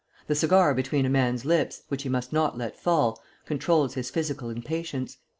The 0.25 0.33
cigar 0.33 0.73
between 0.73 1.05
a 1.05 1.11
man's 1.11 1.45
lips, 1.45 1.83
which 1.89 2.01
he 2.01 2.09
must 2.09 2.33
not 2.33 2.57
let 2.57 2.75
fall, 2.75 3.21
controls 3.45 3.93
his 3.93 4.09
physical 4.09 4.49
impatience. 4.49 5.17